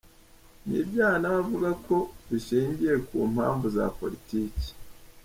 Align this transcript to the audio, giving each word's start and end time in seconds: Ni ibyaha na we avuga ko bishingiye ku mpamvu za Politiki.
Ni 0.65 0.75
ibyaha 0.83 1.17
na 1.21 1.27
we 1.33 1.37
avuga 1.43 1.69
ko 1.85 1.95
bishingiye 2.29 2.93
ku 3.07 3.15
mpamvu 3.33 3.65
za 3.75 3.85
Politiki. 3.99 4.67